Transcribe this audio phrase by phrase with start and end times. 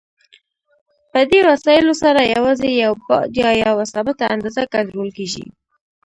[1.11, 5.45] په دې وسایلو سره یوازې یو بعد یا یوه ثابته اندازه کنټرول کېږي.